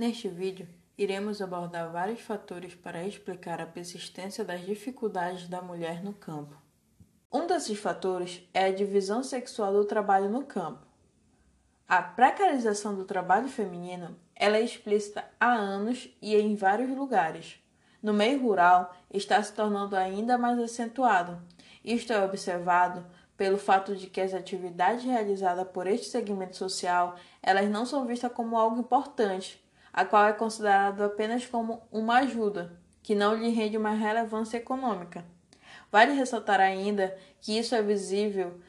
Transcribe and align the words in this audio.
Neste 0.00 0.28
vídeo, 0.28 0.66
iremos 0.96 1.42
abordar 1.42 1.92
vários 1.92 2.22
fatores 2.22 2.74
para 2.74 3.04
explicar 3.04 3.60
a 3.60 3.66
persistência 3.66 4.42
das 4.42 4.64
dificuldades 4.64 5.46
da 5.46 5.60
mulher 5.60 6.02
no 6.02 6.14
campo. 6.14 6.56
Um 7.30 7.46
desses 7.46 7.78
fatores 7.78 8.40
é 8.54 8.64
a 8.64 8.72
divisão 8.72 9.22
sexual 9.22 9.74
do 9.74 9.84
trabalho 9.84 10.30
no 10.30 10.42
campo. 10.42 10.86
A 11.86 12.00
precarização 12.00 12.94
do 12.94 13.04
trabalho 13.04 13.46
feminino 13.46 14.16
ela 14.34 14.56
é 14.56 14.62
explícita 14.62 15.22
há 15.38 15.52
anos 15.52 16.08
e 16.22 16.34
em 16.34 16.54
vários 16.54 16.88
lugares. 16.96 17.60
No 18.02 18.14
meio 18.14 18.40
rural, 18.40 18.96
está 19.12 19.42
se 19.42 19.52
tornando 19.52 19.94
ainda 19.94 20.38
mais 20.38 20.58
acentuado. 20.58 21.42
Isto 21.84 22.14
é 22.14 22.24
observado 22.24 23.04
pelo 23.36 23.58
fato 23.58 23.94
de 23.94 24.06
que 24.06 24.22
as 24.22 24.32
atividades 24.32 25.04
realizadas 25.04 25.68
por 25.68 25.86
este 25.86 26.06
segmento 26.06 26.56
social, 26.56 27.16
elas 27.42 27.68
não 27.68 27.84
são 27.84 28.06
vistas 28.06 28.32
como 28.32 28.56
algo 28.56 28.80
importante, 28.80 29.62
a 29.92 30.04
qual 30.04 30.26
é 30.26 30.32
considerado 30.32 31.02
apenas 31.02 31.46
como 31.46 31.82
uma 31.90 32.18
ajuda, 32.18 32.78
que 33.02 33.14
não 33.14 33.34
lhe 33.34 33.50
rende 33.50 33.76
uma 33.76 33.92
relevância 33.92 34.56
econômica. 34.56 35.24
Vale 35.90 36.12
ressaltar 36.12 36.60
ainda 36.60 37.16
que 37.40 37.58
isso 37.58 37.74
é 37.74 37.82
visível 37.82 38.60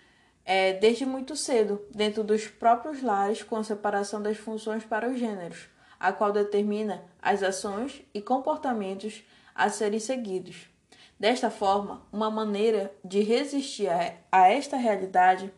é, 0.43 0.73
desde 0.73 1.05
muito 1.05 1.35
cedo, 1.35 1.81
dentro 1.93 2.23
dos 2.23 2.47
próprios 2.47 3.01
lares, 3.01 3.43
com 3.43 3.55
a 3.55 3.63
separação 3.63 4.21
das 4.21 4.37
funções 4.37 4.83
para 4.83 5.09
os 5.09 5.19
gêneros, 5.19 5.67
a 5.99 6.11
qual 6.11 6.31
determina 6.31 7.03
as 7.21 7.43
ações 7.43 8.01
e 8.13 8.21
comportamentos 8.21 9.23
a 9.53 9.69
serem 9.69 9.99
seguidos. 9.99 10.67
Desta 11.19 11.51
forma, 11.51 12.01
uma 12.11 12.31
maneira 12.31 12.91
de 13.05 13.21
resistir 13.21 13.87
a, 13.87 14.15
a 14.31 14.49
esta 14.49 14.75
realidade 14.75 15.53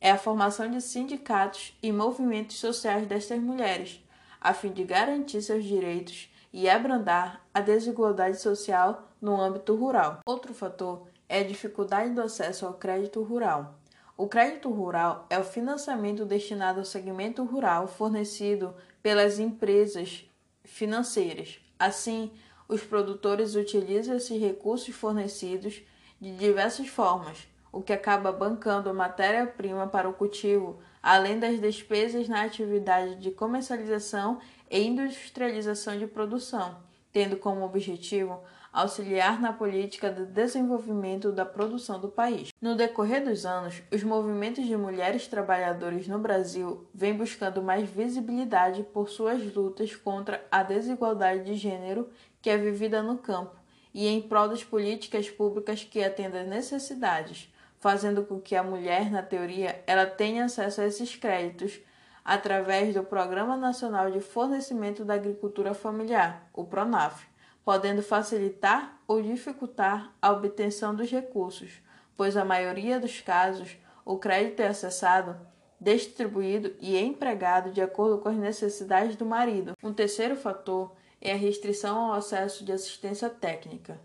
é 0.00 0.10
a 0.10 0.18
formação 0.18 0.70
de 0.70 0.80
sindicatos 0.80 1.78
e 1.82 1.92
movimentos 1.92 2.56
sociais 2.56 3.06
destas 3.06 3.38
mulheres, 3.38 4.01
a 4.42 4.52
fim 4.52 4.72
de 4.72 4.82
garantir 4.82 5.40
seus 5.40 5.62
direitos 5.64 6.28
e 6.52 6.68
abrandar 6.68 7.46
a 7.54 7.60
desigualdade 7.60 8.40
social 8.40 9.08
no 9.20 9.40
âmbito 9.40 9.74
rural. 9.76 10.18
Outro 10.26 10.52
fator 10.52 11.06
é 11.28 11.38
a 11.38 11.44
dificuldade 11.44 12.12
do 12.12 12.20
acesso 12.20 12.66
ao 12.66 12.74
crédito 12.74 13.22
rural. 13.22 13.78
O 14.16 14.26
crédito 14.26 14.68
rural 14.68 15.26
é 15.30 15.38
o 15.38 15.44
financiamento 15.44 16.24
destinado 16.24 16.80
ao 16.80 16.84
segmento 16.84 17.44
rural 17.44 17.86
fornecido 17.86 18.74
pelas 19.00 19.38
empresas 19.38 20.24
financeiras. 20.64 21.60
Assim, 21.78 22.32
os 22.68 22.82
produtores 22.82 23.54
utilizam 23.54 24.16
esses 24.16 24.40
recursos 24.40 24.94
fornecidos 24.94 25.82
de 26.20 26.36
diversas 26.36 26.88
formas, 26.88 27.46
o 27.70 27.80
que 27.80 27.92
acaba 27.92 28.32
bancando 28.32 28.90
a 28.90 28.94
matéria-prima 28.94 29.86
para 29.86 30.08
o 30.08 30.12
cultivo, 30.12 30.78
além 31.02 31.38
das 31.38 31.60
despesas 31.60 32.28
na 32.28 32.42
atividade 32.42 33.16
de 33.16 33.30
comercialização 33.30 34.38
e 34.70 34.80
industrialização 34.80 35.98
de 35.98 36.06
produção, 36.06 36.76
tendo 37.12 37.36
como 37.36 37.64
objetivo 37.64 38.40
auxiliar 38.72 39.38
na 39.38 39.52
política 39.52 40.10
de 40.10 40.24
desenvolvimento 40.24 41.30
da 41.30 41.44
produção 41.44 42.00
do 42.00 42.08
país. 42.08 42.48
No 42.58 42.74
decorrer 42.74 43.22
dos 43.22 43.44
anos, 43.44 43.82
os 43.92 44.02
movimentos 44.02 44.64
de 44.64 44.74
mulheres 44.76 45.26
trabalhadoras 45.26 46.08
no 46.08 46.18
Brasil 46.18 46.86
vêm 46.94 47.14
buscando 47.14 47.60
mais 47.60 47.86
visibilidade 47.88 48.82
por 48.82 49.10
suas 49.10 49.54
lutas 49.54 49.94
contra 49.94 50.42
a 50.50 50.62
desigualdade 50.62 51.44
de 51.44 51.54
gênero 51.54 52.08
que 52.40 52.48
é 52.48 52.56
vivida 52.56 53.02
no 53.02 53.18
campo 53.18 53.62
e 53.94 54.08
em 54.08 54.22
prol 54.22 54.48
das 54.48 54.64
políticas 54.64 55.28
públicas 55.28 55.84
que 55.84 56.02
atendam 56.02 56.46
necessidades, 56.46 57.51
fazendo 57.82 58.24
com 58.24 58.40
que 58.40 58.56
a 58.56 58.62
mulher, 58.62 59.10
na 59.10 59.22
teoria, 59.22 59.82
ela 59.86 60.06
tenha 60.06 60.46
acesso 60.46 60.80
a 60.80 60.86
esses 60.86 61.16
créditos 61.16 61.80
através 62.24 62.94
do 62.94 63.02
Programa 63.02 63.56
Nacional 63.56 64.10
de 64.10 64.20
Fornecimento 64.20 65.04
da 65.04 65.14
Agricultura 65.14 65.74
Familiar, 65.74 66.48
o 66.54 66.64
PRONAF 66.64 67.26
podendo 67.64 68.02
facilitar 68.02 69.00
ou 69.06 69.20
dificultar 69.20 70.12
a 70.20 70.30
obtenção 70.30 70.94
dos 70.94 71.10
recursos, 71.10 71.80
pois 72.16 72.36
a 72.36 72.44
maioria 72.44 72.98
dos 72.98 73.20
casos 73.20 73.76
o 74.04 74.16
crédito 74.16 74.60
é 74.60 74.68
acessado, 74.68 75.36
distribuído 75.80 76.74
e 76.80 76.96
empregado 76.96 77.70
de 77.70 77.80
acordo 77.80 78.18
com 78.18 78.28
as 78.28 78.36
necessidades 78.36 79.16
do 79.16 79.24
marido. 79.26 79.76
Um 79.82 79.92
terceiro 79.92 80.36
fator 80.36 80.92
é 81.20 81.32
a 81.32 81.36
restrição 81.36 81.98
ao 81.98 82.12
acesso 82.14 82.64
de 82.64 82.72
assistência 82.72 83.28
técnica. 83.28 84.00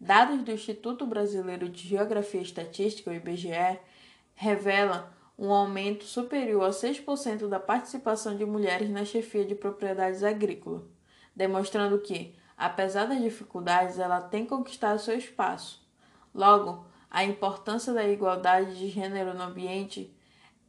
Dados 0.00 0.42
do 0.42 0.50
Instituto 0.50 1.06
Brasileiro 1.06 1.68
de 1.68 1.86
Geografia 1.86 2.40
e 2.40 2.44
Estatística, 2.44 3.10
o 3.10 3.14
IBGE, 3.14 3.78
revelam 4.34 5.04
um 5.38 5.52
aumento 5.52 6.04
superior 6.04 6.64
a 6.64 6.70
6% 6.70 7.48
da 7.48 7.60
participação 7.60 8.36
de 8.36 8.44
mulheres 8.44 8.88
na 8.88 9.04
chefia 9.04 9.44
de 9.44 9.54
propriedades 9.54 10.22
agrícolas, 10.22 10.82
demonstrando 11.36 11.98
que 11.98 12.34
Apesar 12.60 13.06
das 13.06 13.22
dificuldades, 13.22 13.98
ela 13.98 14.20
tem 14.20 14.44
conquistado 14.44 15.00
seu 15.00 15.16
espaço. 15.16 15.82
Logo, 16.34 16.84
a 17.10 17.24
importância 17.24 17.90
da 17.90 18.06
igualdade 18.06 18.78
de 18.78 18.90
gênero 18.90 19.32
no 19.32 19.44
ambiente 19.44 20.14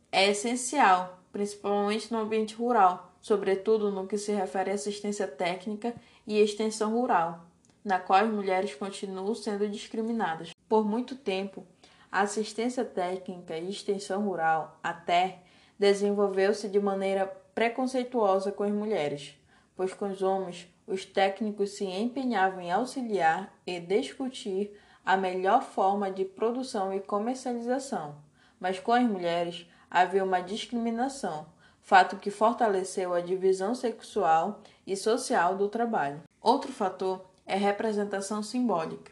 é 0.09 0.29
essencial, 0.29 1.21
principalmente 1.33 2.09
no 2.09 2.19
ambiente 2.19 2.55
rural, 2.55 3.13
sobretudo 3.19 3.91
no 3.91 4.07
que 4.07 4.17
se 4.17 4.31
refere 4.31 4.71
à 4.71 4.75
assistência 4.75 5.27
técnica 5.27 5.93
e 6.25 6.39
extensão 6.39 6.93
rural, 6.93 7.45
na 7.83 7.99
qual 7.99 8.23
as 8.23 8.29
mulheres 8.29 8.75
continuam 8.75 9.33
sendo 9.33 9.67
discriminadas. 9.67 10.51
Por 10.67 10.85
muito 10.85 11.15
tempo, 11.15 11.65
a 12.11 12.21
assistência 12.21 12.83
técnica 12.83 13.57
e 13.57 13.69
extensão 13.69 14.23
rural, 14.23 14.77
até, 14.83 15.39
desenvolveu-se 15.79 16.67
de 16.67 16.79
maneira 16.79 17.25
preconceituosa 17.55 18.51
com 18.51 18.63
as 18.63 18.71
mulheres, 18.71 19.35
pois 19.75 19.93
com 19.93 20.09
os 20.09 20.21
homens 20.21 20.67
os 20.85 21.05
técnicos 21.05 21.71
se 21.71 21.85
empenhavam 21.85 22.61
em 22.61 22.71
auxiliar 22.71 23.53
e 23.65 23.79
discutir 23.79 24.77
a 25.05 25.15
melhor 25.17 25.63
forma 25.63 26.11
de 26.11 26.25
produção 26.25 26.93
e 26.93 26.99
comercialização, 26.99 28.15
mas 28.59 28.79
com 28.79 28.91
as 28.91 29.03
mulheres 29.03 29.65
havia 29.89 30.23
uma 30.23 30.41
discriminação, 30.41 31.47
fato 31.81 32.17
que 32.17 32.29
fortaleceu 32.29 33.13
a 33.13 33.21
divisão 33.21 33.73
sexual 33.73 34.61
e 34.85 34.95
social 34.95 35.55
do 35.55 35.67
trabalho. 35.67 36.21
Outro 36.41 36.71
fator 36.71 37.30
é 37.46 37.56
representação 37.56 38.41
simbólica. 38.44 39.12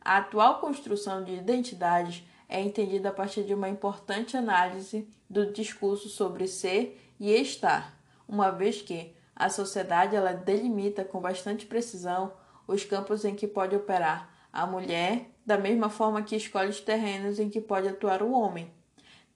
A 0.00 0.18
atual 0.18 0.60
construção 0.60 1.24
de 1.24 1.32
identidades 1.32 2.24
é 2.48 2.60
entendida 2.60 3.10
a 3.10 3.12
partir 3.12 3.44
de 3.44 3.52
uma 3.52 3.68
importante 3.68 4.36
análise 4.36 5.08
do 5.28 5.52
discurso 5.52 6.08
sobre 6.08 6.46
ser 6.46 6.98
e 7.20 7.30
estar, 7.32 7.94
uma 8.26 8.50
vez 8.50 8.80
que 8.80 9.14
a 9.36 9.48
sociedade 9.48 10.16
ela 10.16 10.32
delimita 10.32 11.04
com 11.04 11.20
bastante 11.20 11.66
precisão 11.66 12.32
os 12.66 12.84
campos 12.84 13.24
em 13.24 13.34
que 13.34 13.46
pode 13.46 13.76
operar 13.76 14.34
a 14.52 14.66
mulher, 14.66 15.30
da 15.44 15.56
mesma 15.56 15.88
forma 15.88 16.22
que 16.22 16.36
escolhe 16.36 16.70
os 16.70 16.80
terrenos 16.80 17.38
em 17.38 17.48
que 17.48 17.60
pode 17.60 17.88
atuar 17.88 18.22
o 18.22 18.32
homem. 18.32 18.70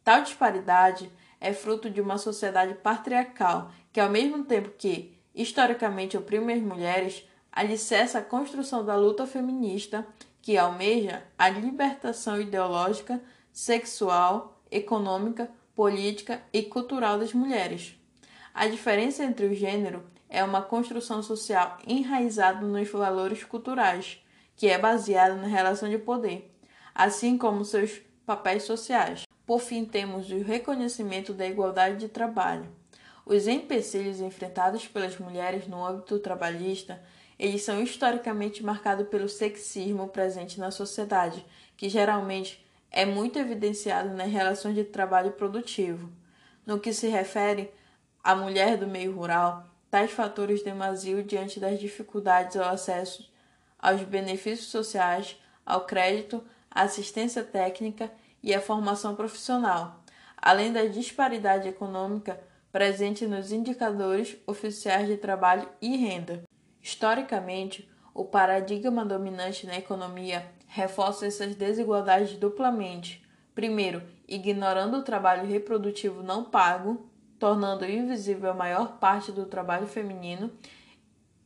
Tal 0.03 0.23
disparidade 0.23 1.11
é 1.41 1.53
fruto 1.53 1.89
de 1.89 2.01
uma 2.01 2.19
sociedade 2.19 2.75
patriarcal 2.75 3.71
que, 3.93 4.01
ao 4.01 4.11
mesmo 4.11 4.45
tempo 4.45 4.71
que 4.77 5.17
historicamente 5.35 6.17
oprime 6.17 6.53
as 6.53 6.61
mulheres, 6.61 7.27
alicerça 7.53 8.19
a 8.19 8.23
construção 8.23 8.85
da 8.85 8.97
luta 8.97 9.27
feminista 9.27 10.07
que 10.41 10.57
almeja 10.57 11.23
a 11.39 11.49
libertação 11.49 12.41
ideológica, 12.41 13.23
sexual, 13.53 14.61
econômica, 14.71 15.51
política 15.75 16.43
e 16.53 16.63
cultural 16.63 17.19
das 17.19 17.33
mulheres. 17.33 17.95
A 18.55 18.67
diferença 18.67 19.23
entre 19.23 19.47
o 19.47 19.55
gênero 19.55 20.03
é 20.29 20.43
uma 20.43 20.63
construção 20.63 21.23
social 21.23 21.79
enraizada 21.87 22.67
nos 22.67 22.91
valores 22.91 23.45
culturais, 23.45 24.19
que 24.57 24.69
é 24.69 24.79
baseada 24.79 25.35
na 25.35 25.47
relação 25.47 25.89
de 25.89 25.99
poder, 25.99 26.55
assim 26.95 27.37
como 27.37 27.65
seus 27.65 28.01
papéis 28.25 28.63
sociais. 28.63 29.25
Por 29.47 29.61
fim, 29.61 29.85
temos 29.85 30.31
o 30.31 30.43
reconhecimento 30.43 31.33
da 31.35 31.47
igualdade 31.47 31.99
de 31.99 32.09
trabalho. 32.09 32.69
Os 33.25 33.47
empecilhos 33.47 34.21
enfrentados 34.21 34.87
pelas 34.89 35.19
mulheres 35.19 35.67
no 35.69 35.85
âmbito 35.85 36.19
trabalhista, 36.19 37.03
eles 37.39 37.63
são 37.63 37.83
historicamente 37.83 38.63
marcados 38.63 39.09
pelo 39.09 39.29
sexismo 39.29 40.09
presente 40.09 40.61
na 40.61 40.71
sociedade, 40.71 41.45
que 41.77 41.89
geralmente 41.89 42.65
é 42.91 43.05
muito 43.05 43.39
evidenciado 43.39 44.11
nas 44.11 44.31
relações 44.31 44.75
de 44.75 44.85
trabalho 44.85 45.33
produtivo. 45.33 46.11
No 46.67 46.79
que 46.79 46.93
se 46.93 47.09
refere 47.09 47.71
a 48.23 48.35
mulher 48.35 48.77
do 48.77 48.87
meio 48.87 49.15
rural, 49.15 49.67
tais 49.91 50.11
fatores 50.11 50.63
demasiam 50.63 51.23
diante 51.23 51.59
das 51.59 51.79
dificuldades 51.79 52.57
ao 52.57 52.69
acesso 52.69 53.33
aos 53.83 54.01
benefícios 54.03 54.69
sociais, 54.69 55.37
ao 55.67 55.85
crédito, 55.85 56.43
à 56.71 56.83
assistência 56.83 57.43
técnica 57.43 58.11
e 58.41 58.55
à 58.55 58.61
formação 58.61 59.17
profissional, 59.17 60.01
além 60.37 60.73
da 60.73 60.87
disparidade 60.87 61.69
econômica 61.69 62.41
presente 62.71 63.27
nos 63.27 63.51
indicadores 63.51 64.37
oficiais 64.47 65.09
de 65.09 65.17
trabalho 65.17 65.69
e 65.81 65.97
renda. 65.97 66.45
Historicamente, 66.83 67.89
o 68.13 68.25
paradigma 68.25 69.05
dominante 69.05 69.67
na 69.67 69.79
economia 69.79 70.45
reforça 70.67 71.27
essas 71.27 71.55
desigualdades 71.55 72.37
duplamente. 72.37 73.23
Primeiro, 73.55 74.03
ignorando 74.27 74.99
o 74.99 75.03
trabalho 75.03 75.47
reprodutivo 75.47 76.23
não 76.23 76.45
pago, 76.45 77.09
tornando 77.39 77.85
invisível 77.85 78.51
a 78.51 78.55
maior 78.55 78.99
parte 78.99 79.31
do 79.31 79.47
trabalho 79.47 79.87
feminino, 79.87 80.51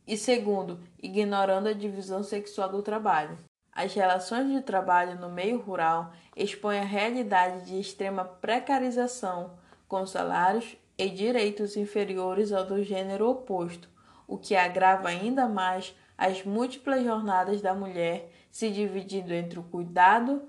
e 0.07 0.17
segundo, 0.17 0.79
ignorando 1.01 1.67
a 1.67 1.73
divisão 1.73 2.23
sexual 2.23 2.69
do 2.69 2.81
trabalho. 2.81 3.37
As 3.71 3.93
relações 3.93 4.51
de 4.51 4.61
trabalho 4.61 5.19
no 5.19 5.29
meio 5.29 5.59
rural 5.59 6.13
expõem 6.35 6.79
a 6.79 6.83
realidade 6.83 7.65
de 7.65 7.79
extrema 7.79 8.25
precarização, 8.25 9.51
com 9.87 10.05
salários 10.05 10.75
e 10.97 11.09
direitos 11.09 11.77
inferiores 11.77 12.51
ao 12.51 12.65
do 12.65 12.81
gênero 12.83 13.29
oposto, 13.29 13.89
o 14.27 14.37
que 14.37 14.55
agrava 14.55 15.07
ainda 15.07 15.47
mais 15.47 15.95
as 16.17 16.43
múltiplas 16.43 17.03
jornadas 17.03 17.61
da 17.61 17.73
mulher, 17.73 18.29
se 18.51 18.69
dividindo 18.69 19.33
entre 19.33 19.59
o 19.59 19.63
cuidado 19.63 20.41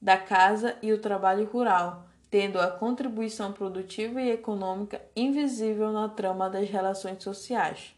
da 0.00 0.16
casa 0.16 0.76
e 0.82 0.92
o 0.92 1.00
trabalho 1.00 1.46
rural, 1.46 2.06
tendo 2.30 2.60
a 2.60 2.70
contribuição 2.70 3.52
produtiva 3.52 4.20
e 4.20 4.30
econômica 4.30 5.00
invisível 5.14 5.92
na 5.92 6.08
trama 6.08 6.48
das 6.48 6.68
relações 6.68 7.22
sociais. 7.22 7.94